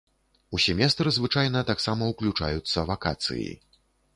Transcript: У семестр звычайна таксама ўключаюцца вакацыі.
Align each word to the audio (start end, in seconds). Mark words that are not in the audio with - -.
У 0.57 0.61
семестр 0.63 1.09
звычайна 1.17 1.61
таксама 1.69 2.09
ўключаюцца 2.13 2.87
вакацыі. 2.93 3.47